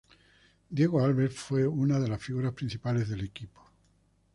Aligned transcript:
Diego 0.71 0.99
Alves 1.05 1.31
fue 1.35 1.67
una 1.67 1.99
de 1.99 2.07
las 2.07 2.19
figuras 2.23 2.53
principales 2.53 3.07
del 3.07 3.21
equipo. 3.23 3.61